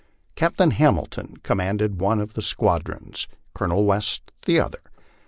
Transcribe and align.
Captain 0.33 0.71
Hamilton 0.71 1.35
commanded 1.43 2.01
one 2.01 2.19
of 2.19 2.33
the 2.33 2.41
squad 2.41 2.85
rons, 2.85 3.27
Colonel 3.53 3.85
West 3.85 4.31
the 4.45 4.59
other. 4.59 4.81